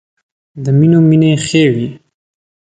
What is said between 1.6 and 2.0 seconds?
وې.